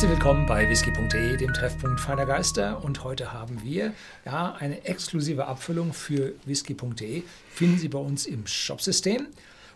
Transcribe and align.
Herzlich 0.00 0.16
willkommen 0.16 0.46
bei 0.46 0.66
whisky.de, 0.66 1.36
dem 1.36 1.52
Treffpunkt 1.52 2.00
feiner 2.00 2.24
Geister. 2.24 2.82
Und 2.82 3.04
heute 3.04 3.34
haben 3.34 3.62
wir 3.62 3.92
ja, 4.24 4.54
eine 4.54 4.86
exklusive 4.86 5.44
Abfüllung 5.46 5.92
für 5.92 6.32
whisky.de. 6.46 7.22
Finden 7.50 7.76
Sie 7.76 7.88
bei 7.88 7.98
uns 7.98 8.24
im 8.24 8.46
Shopsystem. 8.46 9.26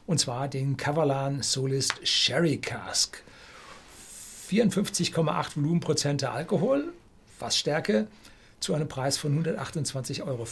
Und 0.06 0.20
zwar 0.20 0.48
den 0.48 0.78
Cavalan 0.78 1.42
Solist 1.42 2.08
Sherry 2.08 2.56
Cask. 2.56 3.22
54,8 4.48 5.56
Volumenprozente 5.56 6.30
Alkohol, 6.30 6.94
Fassstärke, 7.38 8.06
zu 8.60 8.72
einem 8.72 8.88
Preis 8.88 9.18
von 9.18 9.44
128,50 9.44 10.22
Euro. 10.22 10.46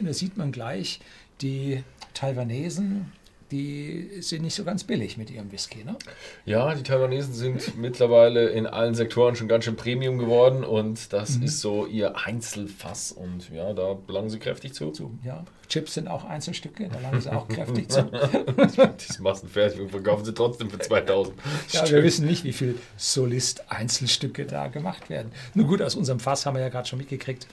Und 0.00 0.06
da 0.08 0.14
sieht 0.14 0.38
man 0.38 0.50
gleich 0.50 0.98
die 1.42 1.84
Taiwanesen, 2.14 3.12
die 3.50 4.10
sind 4.20 4.42
nicht 4.42 4.54
so 4.54 4.64
ganz 4.64 4.84
billig 4.84 5.16
mit 5.16 5.30
ihrem 5.30 5.50
Whisky, 5.50 5.84
ne? 5.84 5.96
Ja, 6.44 6.74
die 6.74 6.82
Taiwanesen 6.82 7.34
sind 7.34 7.76
mittlerweile 7.78 8.48
in 8.48 8.66
allen 8.66 8.94
Sektoren 8.94 9.36
schon 9.36 9.48
ganz 9.48 9.64
schön 9.64 9.76
Premium 9.76 10.18
geworden 10.18 10.64
und 10.64 11.12
das 11.12 11.38
mhm. 11.38 11.44
ist 11.44 11.60
so 11.60 11.86
ihr 11.86 12.16
Einzelfass 12.16 13.12
und 13.12 13.50
ja, 13.50 13.72
da 13.72 13.94
belangen 13.94 14.30
sie 14.30 14.38
kräftig 14.38 14.74
zu. 14.74 14.90
zu 14.90 15.18
ja, 15.24 15.44
Chips 15.68 15.94
sind 15.94 16.08
auch 16.08 16.24
Einzelstücke, 16.24 16.88
da 16.88 16.98
langen 17.00 17.20
sie 17.20 17.32
auch 17.32 17.48
kräftig 17.48 17.90
zu. 17.90 18.02
die 18.10 19.22
Massenfertigung 19.22 19.88
verkaufen 19.88 20.24
sie 20.24 20.34
trotzdem 20.34 20.70
für 20.70 20.78
2000. 20.78 21.34
ja, 21.70 21.90
wir 21.90 22.02
wissen 22.02 22.26
nicht, 22.26 22.44
wie 22.44 22.52
viel 22.52 22.76
Solist-Einzelstücke 22.96 24.46
da 24.46 24.68
gemacht 24.68 25.10
werden. 25.10 25.32
Nur 25.54 25.66
gut, 25.66 25.82
aus 25.82 25.94
unserem 25.94 26.20
Fass 26.20 26.46
haben 26.46 26.54
wir 26.54 26.62
ja 26.62 26.68
gerade 26.68 26.88
schon 26.88 26.98
mitgekriegt. 26.98 27.46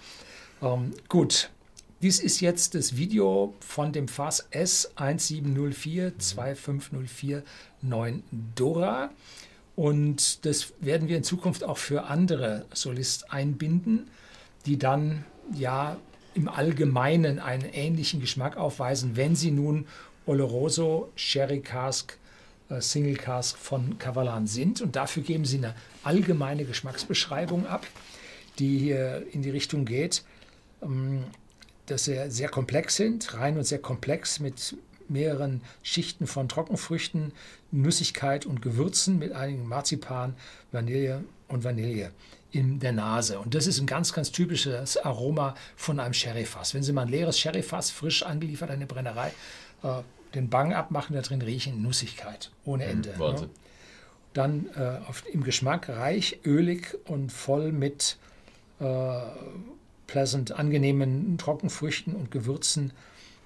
Ähm, 0.61 0.93
gut, 1.07 1.49
dies 2.01 2.19
ist 2.19 2.41
jetzt 2.41 2.75
das 2.75 2.95
Video 2.95 3.55
von 3.59 3.91
dem 3.91 4.07
Fass 4.07 4.47
S1704-25049 4.51 7.41
Dora. 8.55 9.09
Und 9.75 10.45
das 10.45 10.73
werden 10.79 11.07
wir 11.07 11.17
in 11.17 11.23
Zukunft 11.23 11.63
auch 11.63 11.77
für 11.77 12.03
andere 12.05 12.65
Solist 12.73 13.31
einbinden, 13.31 14.09
die 14.65 14.77
dann 14.77 15.23
ja 15.55 15.97
im 16.33 16.49
Allgemeinen 16.49 17.39
einen 17.39 17.65
ähnlichen 17.65 18.21
Geschmack 18.21 18.57
aufweisen, 18.57 19.15
wenn 19.15 19.35
sie 19.35 19.51
nun 19.51 19.87
Oloroso 20.25 21.11
Sherry 21.15 21.61
Cask 21.61 22.17
äh, 22.69 22.81
Single 22.81 23.17
Cask 23.17 23.57
von 23.57 23.97
Cavalan 23.97 24.45
sind. 24.45 24.81
Und 24.81 24.95
dafür 24.95 25.23
geben 25.23 25.45
sie 25.45 25.57
eine 25.57 25.73
allgemeine 26.03 26.65
Geschmacksbeschreibung 26.65 27.65
ab, 27.65 27.87
die 28.59 28.77
hier 28.77 29.25
in 29.31 29.41
die 29.41 29.49
Richtung 29.49 29.85
geht. 29.85 30.23
Dass 31.87 32.05
sie 32.05 32.29
sehr 32.29 32.49
komplex 32.49 32.95
sind, 32.95 33.33
rein 33.33 33.57
und 33.57 33.63
sehr 33.63 33.79
komplex 33.79 34.39
mit 34.39 34.75
mehreren 35.09 35.61
Schichten 35.83 36.27
von 36.27 36.49
Trockenfrüchten, 36.49 37.31
Nüssigkeit 37.71 38.45
und 38.45 38.61
Gewürzen 38.61 39.19
mit 39.19 39.31
einigen 39.31 39.67
Marzipan, 39.67 40.35
Vanille 40.71 41.23
und 41.47 41.63
Vanille 41.63 42.11
in 42.51 42.79
der 42.79 42.91
Nase. 42.91 43.39
Und 43.39 43.55
das 43.55 43.67
ist 43.67 43.79
ein 43.79 43.87
ganz, 43.87 44.13
ganz 44.13 44.31
typisches 44.31 44.97
Aroma 44.97 45.55
von 45.75 45.99
einem 45.99 46.13
Sherryfass. 46.13 46.73
Wenn 46.73 46.83
Sie 46.83 46.93
mal 46.93 47.03
ein 47.03 47.09
leeres 47.09 47.39
Sherryfass 47.39 47.91
frisch 47.91 48.23
angeliefert 48.23 48.69
an 48.69 48.77
eine 48.77 48.85
Brennerei, 48.85 49.31
äh, 49.83 50.01
den 50.33 50.49
Bang 50.49 50.73
abmachen, 50.73 51.15
da 51.15 51.21
drin 51.21 51.41
riechen 51.41 51.81
Nussigkeit 51.81 52.51
ohne 52.65 52.85
mhm, 52.85 52.91
Ende. 52.91 53.13
Mhm, 53.13 53.19
ne? 53.19 53.49
Dann 54.33 54.69
äh, 54.75 54.99
auf, 55.07 55.23
im 55.31 55.43
Geschmack 55.43 55.89
reich, 55.89 56.39
ölig 56.45 56.97
und 57.05 57.31
voll 57.31 57.71
mit 57.71 58.17
äh, 58.79 58.83
pleasant, 60.07 60.53
angenehmen 60.53 61.37
Trockenfrüchten 61.37 62.15
und 62.15 62.31
Gewürzen, 62.31 62.91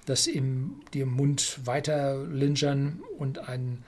das 0.06 0.26
im, 0.26 0.80
die 0.94 1.00
im 1.00 1.12
Mund 1.12 1.60
weiter 1.64 2.24
lingern 2.24 3.02
und 3.18 3.48
einen 3.48 3.84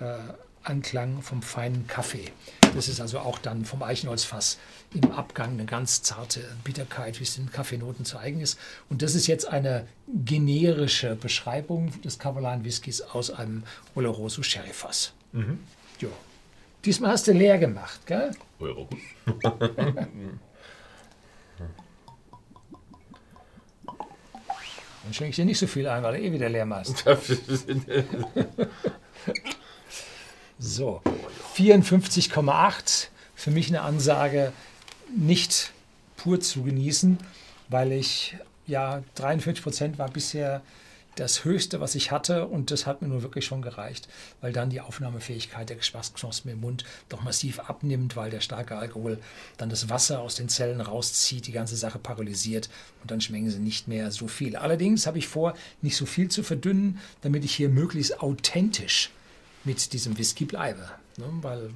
äh, 0.00 0.16
Anklang 0.62 1.22
vom 1.22 1.42
feinen 1.42 1.86
Kaffee. 1.86 2.26
Das 2.74 2.88
ist 2.88 3.00
also 3.00 3.20
auch 3.20 3.38
dann 3.38 3.64
vom 3.64 3.82
Eichenholzfass 3.82 4.58
im 4.92 5.12
Abgang 5.12 5.50
eine 5.50 5.64
ganz 5.64 6.02
zarte 6.02 6.40
Bitterkeit, 6.64 7.20
wie 7.20 7.24
es 7.24 7.36
den 7.36 7.50
Kaffeenoten 7.50 8.04
zu 8.04 8.18
eigen 8.18 8.40
ist. 8.40 8.58
Und 8.90 9.02
das 9.02 9.14
ist 9.14 9.28
jetzt 9.28 9.46
eine 9.46 9.86
generische 10.08 11.14
Beschreibung 11.14 11.92
des 12.02 12.18
Cavalan 12.18 12.64
Whiskys 12.64 13.00
aus 13.00 13.30
einem 13.30 13.62
Oloroso 13.94 14.42
Sherryfass. 14.42 15.12
Mhm. 15.32 15.60
Jo. 16.00 16.08
Diesmal 16.84 17.12
hast 17.12 17.28
du 17.28 17.32
leer 17.32 17.58
gemacht, 17.58 18.00
gell? 18.06 18.32
Euro. 18.58 18.88
Dann 25.06 25.14
schenke 25.14 25.30
ich 25.30 25.36
dir 25.36 25.44
nicht 25.44 25.60
so 25.60 25.68
viel 25.68 25.86
ein, 25.86 26.02
weil 26.02 26.16
du 26.18 26.22
eh 26.26 26.32
wieder 26.32 26.48
leer 26.48 26.66
machst. 26.66 27.04
so, 30.58 31.00
54,8. 31.54 33.06
Für 33.36 33.50
mich 33.52 33.68
eine 33.68 33.82
Ansage, 33.82 34.52
nicht 35.16 35.70
pur 36.16 36.40
zu 36.40 36.64
genießen, 36.64 37.18
weil 37.68 37.92
ich, 37.92 38.36
ja, 38.66 39.04
43 39.14 39.62
Prozent 39.62 39.96
war 39.98 40.10
bisher 40.10 40.60
das 41.16 41.44
Höchste, 41.44 41.80
was 41.80 41.94
ich 41.94 42.10
hatte 42.12 42.46
und 42.46 42.70
das 42.70 42.86
hat 42.86 43.02
mir 43.02 43.08
nur 43.08 43.22
wirklich 43.22 43.46
schon 43.46 43.62
gereicht, 43.62 44.08
weil 44.40 44.52
dann 44.52 44.70
die 44.70 44.80
Aufnahmefähigkeit 44.80 45.68
der 45.68 45.76
Geschmacksknospen 45.76 46.52
im 46.52 46.60
Mund 46.60 46.84
doch 47.08 47.22
massiv 47.22 47.58
abnimmt, 47.58 48.16
weil 48.16 48.30
der 48.30 48.40
starke 48.40 48.76
Alkohol 48.76 49.18
dann 49.56 49.70
das 49.70 49.88
Wasser 49.88 50.20
aus 50.20 50.34
den 50.34 50.48
Zellen 50.48 50.80
rauszieht, 50.80 51.46
die 51.46 51.52
ganze 51.52 51.76
Sache 51.76 51.98
paralysiert 51.98 52.68
und 53.02 53.10
dann 53.10 53.20
schmecken 53.20 53.50
sie 53.50 53.58
nicht 53.58 53.88
mehr 53.88 54.10
so 54.10 54.28
viel. 54.28 54.56
Allerdings 54.56 55.06
habe 55.06 55.18
ich 55.18 55.26
vor, 55.26 55.54
nicht 55.80 55.96
so 55.96 56.06
viel 56.06 56.30
zu 56.30 56.42
verdünnen, 56.42 57.00
damit 57.22 57.44
ich 57.44 57.54
hier 57.54 57.70
möglichst 57.70 58.20
authentisch 58.20 59.10
mit 59.64 59.92
diesem 59.94 60.18
Whisky 60.18 60.44
bleibe. 60.44 60.90
Ne? 61.16 61.26
Weil 61.40 61.70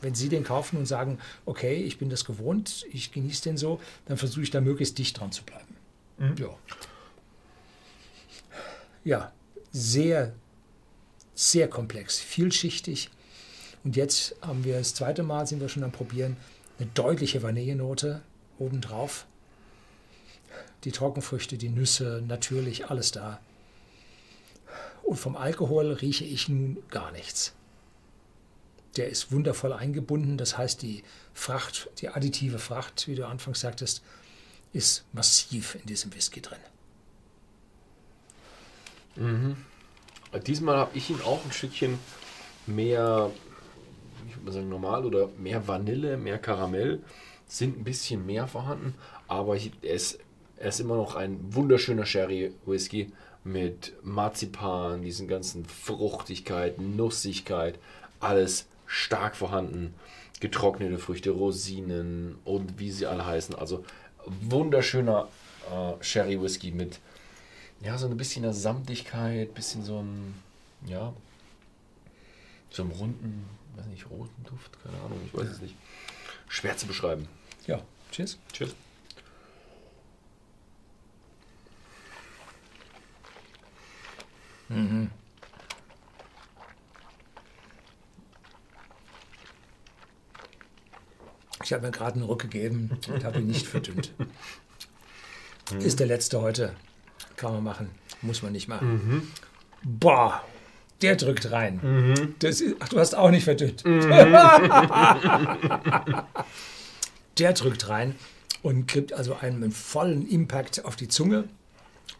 wenn 0.00 0.14
Sie 0.14 0.28
den 0.28 0.44
kaufen 0.44 0.78
und 0.78 0.86
sagen, 0.86 1.18
okay, 1.44 1.74
ich 1.74 1.98
bin 1.98 2.08
das 2.08 2.24
gewohnt, 2.24 2.86
ich 2.92 3.10
genieße 3.10 3.42
den 3.42 3.56
so, 3.56 3.80
dann 4.06 4.16
versuche 4.16 4.42
ich 4.42 4.50
da 4.50 4.60
möglichst 4.60 4.96
dicht 4.98 5.18
dran 5.18 5.32
zu 5.32 5.42
bleiben. 5.42 5.76
Mhm. 6.18 6.36
Ja 6.38 6.56
ja, 9.04 9.32
sehr, 9.70 10.32
sehr 11.34 11.68
komplex, 11.68 12.18
vielschichtig. 12.18 13.10
Und 13.84 13.96
jetzt 13.96 14.34
haben 14.40 14.64
wir 14.64 14.78
das 14.78 14.94
zweite 14.94 15.22
Mal, 15.22 15.46
sind 15.46 15.60
wir 15.60 15.68
schon 15.68 15.84
am 15.84 15.92
Probieren, 15.92 16.36
eine 16.78 16.88
deutliche 16.94 17.42
Vanillenote 17.42 18.22
obendrauf. 18.58 19.26
Die 20.84 20.92
Trockenfrüchte, 20.92 21.58
die 21.58 21.68
Nüsse, 21.68 22.22
natürlich 22.26 22.90
alles 22.90 23.12
da. 23.12 23.40
Und 25.02 25.16
vom 25.16 25.36
Alkohol 25.36 25.92
rieche 25.92 26.24
ich 26.24 26.48
nun 26.48 26.78
gar 26.90 27.12
nichts. 27.12 27.52
Der 28.96 29.08
ist 29.08 29.32
wundervoll 29.32 29.72
eingebunden, 29.72 30.38
das 30.38 30.56
heißt, 30.56 30.80
die 30.82 31.02
Fracht, 31.32 31.90
die 31.98 32.08
additive 32.08 32.58
Fracht, 32.58 33.08
wie 33.08 33.16
du 33.16 33.26
anfangs 33.26 33.60
sagtest, 33.60 34.02
ist 34.72 35.04
massiv 35.12 35.74
in 35.74 35.86
diesem 35.86 36.14
Whisky 36.14 36.40
drin. 36.40 36.58
Mhm. 39.16 39.56
Diesmal 40.46 40.76
habe 40.76 40.96
ich 40.96 41.10
ihn 41.10 41.20
auch 41.24 41.44
ein 41.44 41.52
Stückchen 41.52 41.98
mehr, 42.66 43.30
ich 44.28 44.36
würde 44.36 44.46
mal 44.46 44.52
sagen 44.52 44.68
normal 44.68 45.04
oder 45.04 45.28
mehr 45.38 45.68
Vanille, 45.68 46.16
mehr 46.16 46.38
Karamell, 46.38 47.02
sind 47.46 47.78
ein 47.78 47.84
bisschen 47.84 48.26
mehr 48.26 48.48
vorhanden, 48.48 48.94
aber 49.28 49.56
er, 49.56 49.94
ist, 49.94 50.18
er 50.56 50.68
ist 50.68 50.80
immer 50.80 50.96
noch 50.96 51.14
ein 51.14 51.38
wunderschöner 51.54 52.06
Sherry 52.06 52.52
Whisky 52.66 53.12
mit 53.44 53.92
Marzipan, 54.02 55.02
diesen 55.02 55.28
ganzen 55.28 55.66
Fruchtigkeit, 55.66 56.80
Nussigkeit, 56.80 57.78
alles 58.18 58.66
stark 58.86 59.36
vorhanden. 59.36 59.94
Getrocknete 60.40 60.98
Früchte, 60.98 61.30
Rosinen 61.30 62.36
und 62.44 62.78
wie 62.78 62.90
sie 62.90 63.06
alle 63.06 63.24
heißen. 63.24 63.54
Also 63.54 63.84
wunderschöner 64.26 65.28
äh, 65.70 66.02
Sherry 66.02 66.40
Whisky 66.40 66.70
mit 66.70 66.98
ja, 67.84 67.98
so 67.98 68.06
ein 68.06 68.16
bisschen 68.16 68.44
eine 68.44 68.54
Samtigkeit, 68.54 69.54
bisschen 69.54 69.84
so 69.84 70.00
ein, 70.00 70.34
ja, 70.86 71.12
so 72.70 72.82
einem 72.82 72.92
runden, 72.92 73.48
weiß 73.76 73.86
nicht, 73.86 74.08
roten 74.10 74.44
Duft, 74.44 74.82
keine 74.82 74.96
Ahnung, 75.02 75.20
ich 75.26 75.34
weiß 75.34 75.48
es 75.48 75.60
nicht. 75.60 75.76
Schwer 76.48 76.76
zu 76.76 76.86
beschreiben. 76.86 77.28
Ja, 77.66 77.82
tschüss. 78.10 78.38
Tschüss. 78.52 78.74
Mhm. 84.68 85.10
Ich 91.62 91.72
habe 91.72 91.86
mir 91.86 91.92
gerade 91.92 92.16
einen 92.16 92.24
Ruck 92.24 92.42
gegeben 92.42 92.98
und 93.08 93.24
habe 93.24 93.40
ihn 93.40 93.46
nicht 93.46 93.66
verdünnt. 93.66 94.12
Ist 95.78 96.00
der 96.00 96.06
letzte 96.06 96.40
heute. 96.40 96.74
Kann 97.36 97.52
man 97.52 97.64
machen. 97.64 97.90
Muss 98.22 98.42
man 98.42 98.52
nicht 98.52 98.68
machen. 98.68 98.92
Mhm. 98.92 99.28
Boah, 99.82 100.42
der 101.02 101.16
drückt 101.16 101.50
rein. 101.50 101.80
Mhm. 101.82 102.34
Das 102.38 102.60
ist, 102.60 102.76
ach, 102.80 102.88
du 102.88 102.98
hast 102.98 103.14
auch 103.14 103.30
nicht 103.30 103.44
verdünnt. 103.44 103.84
Mhm. 103.84 104.00
der 107.38 107.52
drückt 107.52 107.88
rein 107.88 108.14
und 108.62 108.86
kriegt 108.86 109.12
also 109.12 109.34
einen 109.34 109.72
vollen 109.72 110.28
Impact 110.28 110.84
auf 110.84 110.96
die 110.96 111.08
Zunge. 111.08 111.44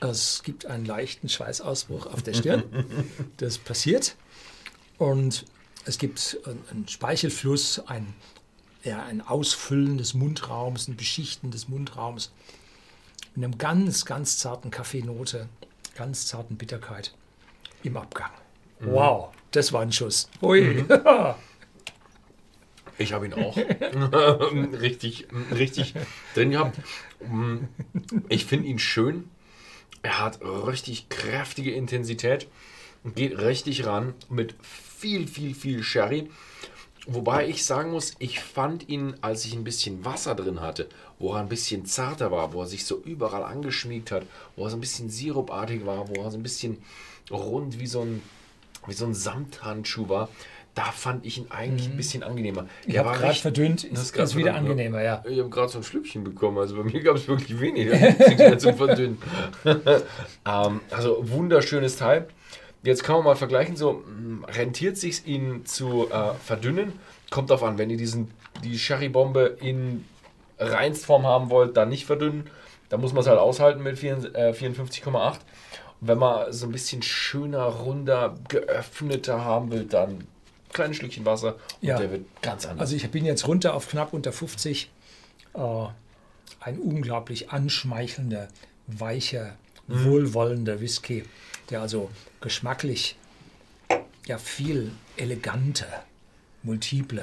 Es 0.00 0.42
gibt 0.42 0.66
einen 0.66 0.84
leichten 0.84 1.28
Schweißausbruch 1.28 2.06
auf 2.06 2.22
der 2.22 2.34
Stirn. 2.34 2.64
Das 3.38 3.58
passiert. 3.58 4.16
Und 4.98 5.44
es 5.86 5.98
gibt 5.98 6.38
einen 6.70 6.88
Speichelfluss, 6.88 7.80
ein 7.86 8.14
ja, 8.84 9.02
ein 9.02 9.22
Ausfüllen 9.22 9.98
des 9.98 10.14
Mundraums, 10.14 10.88
ein 10.88 10.96
Beschichten 10.96 11.50
des 11.50 11.68
Mundraums 11.68 12.30
mit 13.34 13.44
einem 13.44 13.58
ganz, 13.58 14.04
ganz 14.04 14.38
zarten 14.38 14.70
Kaffeenote, 14.70 15.48
ganz 15.96 16.26
zarten 16.26 16.56
Bitterkeit 16.56 17.14
im 17.82 17.96
Abgang. 17.96 18.30
Mhm. 18.80 18.92
Wow, 18.92 19.34
das 19.50 19.72
war 19.72 19.82
ein 19.82 19.92
Schuss. 19.92 20.28
Ui. 20.42 20.60
Mhm. 20.60 20.88
Ich 22.96 23.12
habe 23.12 23.26
ihn 23.26 23.34
auch 23.34 23.56
richtig, 23.56 25.26
richtig 25.52 25.94
drin 26.34 26.52
gehabt. 26.52 26.78
Ich 28.28 28.44
finde 28.44 28.68
ihn 28.68 28.78
schön. 28.78 29.30
Er 30.02 30.20
hat 30.20 30.40
richtig 30.42 31.08
kräftige 31.08 31.72
Intensität 31.72 32.46
und 33.02 33.16
geht 33.16 33.36
richtig 33.38 33.84
ran 33.84 34.14
mit 34.28 34.54
viel, 34.62 35.26
viel, 35.26 35.54
viel 35.54 35.82
Sherry. 35.82 36.30
Wobei 37.06 37.48
ich 37.48 37.64
sagen 37.64 37.90
muss, 37.90 38.14
ich 38.18 38.40
fand 38.40 38.88
ihn, 38.88 39.14
als 39.20 39.44
ich 39.44 39.54
ein 39.54 39.64
bisschen 39.64 40.04
Wasser 40.04 40.34
drin 40.34 40.60
hatte, 40.60 40.88
wo 41.18 41.34
er 41.34 41.40
ein 41.40 41.48
bisschen 41.48 41.84
zarter 41.84 42.30
war, 42.30 42.52
wo 42.54 42.62
er 42.62 42.66
sich 42.66 42.86
so 42.86 43.00
überall 43.04 43.42
angeschmiegt 43.42 44.10
hat, 44.10 44.24
wo 44.56 44.64
er 44.64 44.70
so 44.70 44.76
ein 44.76 44.80
bisschen 44.80 45.10
sirupartig 45.10 45.84
war, 45.84 46.08
wo 46.08 46.22
er 46.22 46.30
so 46.30 46.38
ein 46.38 46.42
bisschen 46.42 46.78
rund 47.30 47.78
wie 47.78 47.86
so 47.86 48.00
ein, 48.00 48.22
wie 48.86 48.94
so 48.94 49.04
ein 49.04 49.14
Samthandschuh 49.14 50.08
war, 50.08 50.30
da 50.74 50.84
fand 50.84 51.24
ich 51.24 51.38
ihn 51.38 51.46
eigentlich 51.50 51.86
mhm. 51.86 51.94
ein 51.94 51.96
bisschen 51.96 52.22
angenehmer. 52.22 52.66
Ich 52.86 52.98
habe 52.98 53.16
gerade 53.16 53.34
verdünnt, 53.34 53.84
ist, 53.84 54.02
ist, 54.02 54.16
ist 54.16 54.36
wieder 54.36 54.54
angenehmer, 54.54 55.02
ja. 55.02 55.22
Ich 55.28 55.38
habe 55.38 55.48
gerade 55.48 55.68
so 55.68 55.78
ein 55.78 55.84
Schlückchen 55.84 56.24
bekommen, 56.24 56.58
also 56.58 56.76
bei 56.76 56.82
mir 56.82 57.00
gab 57.00 57.16
es 57.16 57.28
wirklich 57.28 57.60
weniger 57.60 58.58
zum 58.58 58.76
Verdünnen. 58.76 59.18
ähm, 59.64 60.80
also 60.90 61.18
wunderschönes 61.20 61.96
Teil. 61.96 62.26
Jetzt 62.84 63.02
kann 63.02 63.16
man 63.16 63.24
mal 63.24 63.36
vergleichen, 63.36 63.76
so 63.76 64.04
hm, 64.06 64.44
rentiert 64.44 64.96
sich 64.96 65.26
ihn 65.26 65.64
zu 65.66 66.10
äh, 66.10 66.34
verdünnen. 66.34 66.92
Kommt 67.30 67.50
darauf 67.50 67.62
an, 67.62 67.78
wenn 67.78 67.90
ihr 67.90 67.96
diesen, 67.96 68.30
die 68.62 68.78
Sherry-Bombe 68.78 69.56
in 69.60 70.04
Reinstform 70.58 71.26
haben 71.26 71.50
wollt, 71.50 71.76
dann 71.76 71.88
nicht 71.88 72.06
verdünnen. 72.06 72.48
Da 72.90 72.98
muss 72.98 73.12
man 73.12 73.22
es 73.22 73.26
halt 73.26 73.38
aushalten 73.38 73.82
mit 73.82 73.98
54,8. 73.98 75.32
Und 75.32 75.38
wenn 76.00 76.18
man 76.18 76.52
so 76.52 76.66
ein 76.66 76.72
bisschen 76.72 77.02
schöner, 77.02 77.64
runder, 77.64 78.36
geöffneter 78.48 79.44
haben 79.44 79.72
will, 79.72 79.84
dann 79.84 80.26
kleines 80.74 80.98
Schlückchen 80.98 81.24
Wasser 81.24 81.54
und 81.80 81.88
ja. 81.88 81.96
der 81.96 82.10
wird 82.10 82.26
ganz 82.42 82.66
anders. 82.66 82.82
Also 82.82 82.96
ich 82.96 83.10
bin 83.10 83.24
jetzt 83.24 83.48
runter 83.48 83.74
auf 83.74 83.88
knapp 83.88 84.12
unter 84.12 84.32
50. 84.32 84.90
Äh, 85.54 85.58
ein 86.60 86.78
unglaublich 86.78 87.50
anschmeichelnder, 87.50 88.48
weicher, 88.86 89.56
mhm. 89.86 90.04
wohlwollender 90.04 90.80
Whisky, 90.80 91.24
der 91.70 91.80
also 91.80 92.10
geschmacklich 92.40 93.16
ja 94.26 94.38
viel 94.38 94.92
eleganter, 95.16 96.04
multiple, 96.62 97.22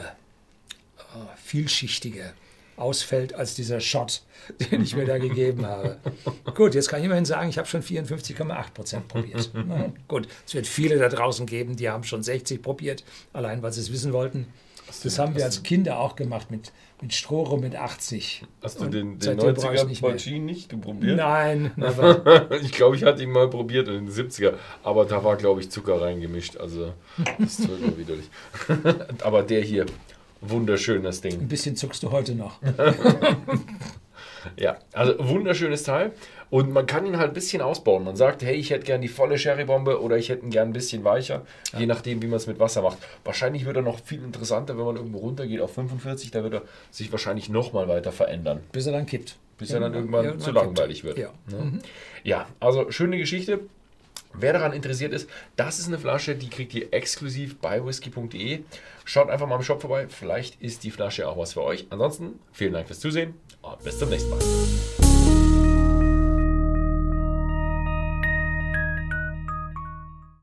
äh, 0.98 1.38
vielschichtiger 1.44 2.34
ausfällt 2.78 3.34
als 3.34 3.56
dieser 3.56 3.80
Shot, 3.80 4.24
den 4.72 4.82
ich 4.82 4.96
mir 4.96 5.06
da 5.06 5.18
gegeben 5.18 5.66
habe. 5.66 5.98
Gut, 6.56 6.76
jetzt 6.76 6.90
kann 6.90 7.00
ich 7.00 7.06
immerhin 7.06 7.26
sagen, 7.26 7.50
ich 7.50 7.58
habe 7.58 7.68
schon 7.68 7.84
54,8 7.84 8.72
Prozent 8.74 9.08
probiert. 9.08 9.52
Na, 9.68 9.92
gut, 10.08 10.28
es 10.46 10.54
wird 10.54 10.68
viele 10.68 10.98
da 10.98 11.10
draußen 11.10 11.46
geben, 11.46 11.76
die 11.76 11.90
haben 11.90 12.04
schon 12.04 12.24
60 12.24 12.62
probiert, 12.62 13.04
allein 13.34 13.62
weil 13.62 13.72
sie 13.72 13.82
es 13.82 13.92
wissen 13.92 14.14
wollten. 14.14 14.48
Das 15.04 15.20
haben 15.20 15.36
wir 15.36 15.46
als 15.46 15.64
Kinder 15.64 16.00
auch 16.00 16.16
gemacht 16.16 16.52
mit, 16.52 16.72
mit 17.02 17.14
Strohrum 17.14 17.62
mit 17.62 17.76
80. 17.76 18.44
Hast 18.62 18.80
du 18.80 18.86
den, 18.86 19.20
den 19.20 19.40
90er 19.40 20.00
Polcin 20.00 20.46
nicht 20.46 20.70
probiert? 20.82 21.18
Nein. 21.18 21.72
ich 22.62 22.72
glaube, 22.72 22.96
ich 22.96 23.04
hatte 23.04 23.24
ihn 23.24 23.32
mal 23.32 23.50
probiert 23.50 23.88
in 23.88 24.06
den 24.06 24.10
70er, 24.10 24.54
aber 24.84 25.06
da 25.06 25.24
war, 25.24 25.38
glaube 25.38 25.62
ich, 25.62 25.70
Zucker 25.70 26.02
reingemischt. 26.02 26.58
Also, 26.58 26.94
das 27.40 27.60
ist 27.60 27.66
voll 27.68 27.98
widerlich. 27.98 28.30
aber 29.24 29.44
der 29.44 29.62
hier, 29.62 29.86
wunderschönes 30.42 31.22
Ding. 31.22 31.34
Ein 31.40 31.48
bisschen 31.48 31.76
zuckst 31.76 32.04
du 32.04 32.12
heute 32.12 32.36
noch. 32.36 32.60
ja, 34.58 34.78
also 34.94 35.14
wunderschönes 35.20 35.84
Teil. 35.84 36.12
Und 36.50 36.72
man 36.74 36.86
kann 36.86 37.06
ihn 37.06 37.18
halt 37.18 37.32
ein 37.32 37.34
bisschen 37.34 37.62
ausbauen. 37.62 38.04
Man 38.04 38.18
sagt, 38.18 38.44
hey, 38.44 38.56
ich 38.56 38.72
hätte 38.72 38.86
gern 38.86 39.02
die 39.02 39.08
volle 39.08 39.38
Sherry-Bombe 39.38 40.02
oder 40.02 40.18
ich 40.18 40.28
hätte 40.28 40.46
ihn 40.46 40.52
gern 40.52 40.70
ein 40.70 40.74
bisschen 40.74 41.04
weicher, 41.06 41.44
ja. 41.72 41.80
je 41.80 41.86
nachdem, 41.86 42.22
wie 42.22 42.28
man 42.28 42.36
es 42.38 42.48
mit 42.48 42.60
Wasser 42.60 42.82
macht. 42.82 42.98
Wahrscheinlich 43.24 43.66
wird 43.66 43.78
er 43.78 43.82
noch 43.82 44.00
viel 44.04 44.22
interessanter, 44.22 44.78
wenn 44.78 44.86
man 44.86 44.98
irgendwo 44.98 45.20
runtergeht 45.20 45.62
auf 45.62 45.74
45, 45.74 46.32
da 46.32 46.44
wird 46.44 46.56
er 46.56 46.62
sich 46.92 47.12
wahrscheinlich 47.12 47.48
nochmal 47.48 47.88
weiter 47.88 48.12
verändern. 48.12 48.60
Bis 48.74 48.86
er 48.86 48.92
dann 48.92 49.06
kippt. 49.06 49.38
Bis 49.58 49.70
ja, 49.70 49.76
er 49.76 49.82
dann 49.82 49.94
irgendwann, 49.94 50.26
irgendwann 50.26 50.46
zu 50.46 50.52
langweilig 50.52 51.04
kippt. 51.04 51.18
wird. 51.18 51.30
Ja. 51.30 51.58
Ne? 51.58 51.64
Mhm. 51.64 51.80
ja, 52.24 52.48
also 52.60 52.92
schöne 52.92 53.18
Geschichte. 53.18 53.62
Wer 54.34 54.54
daran 54.54 54.74
interessiert 54.74 55.14
ist, 55.14 55.30
das 55.56 55.80
ist 55.80 55.88
eine 55.88 56.00
Flasche, 56.00 56.36
die 56.36 56.50
kriegt 56.50 56.74
ihr 56.74 56.94
exklusiv 56.94 57.60
bei 57.60 57.86
whisky.de. 57.86 58.64
Schaut 59.06 59.30
einfach 59.30 59.48
mal 59.48 59.58
im 59.58 59.64
Shop 59.64 59.82
vorbei, 59.82 60.08
vielleicht 60.08 60.62
ist 60.62 60.84
die 60.84 60.92
Flasche 60.92 61.28
auch 61.28 61.38
was 61.38 61.54
für 61.54 61.64
euch. 61.64 61.88
Ansonsten 61.90 62.40
vielen 62.52 62.74
Dank 62.74 62.88
fürs 62.88 63.00
Zusehen 63.00 63.36
und 63.62 63.84
bis 63.84 64.00
zum 64.00 64.10
nächsten 64.10 64.30
Mal. 64.30 64.40